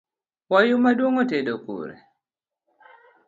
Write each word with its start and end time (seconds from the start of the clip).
Wayu 0.51 0.75
maduong’ 0.83 1.17
otedo 1.23 1.53
kure? 1.63 1.95